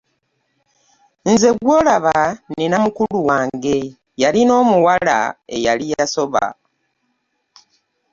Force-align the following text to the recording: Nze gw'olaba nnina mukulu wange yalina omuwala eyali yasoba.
Nze 1.31 1.49
gw'olaba 1.59 2.15
nnina 2.49 2.77
mukulu 2.83 3.19
wange 3.29 3.77
yalina 4.21 4.53
omuwala 4.61 5.17
eyali 5.55 5.85
yasoba. 5.93 6.45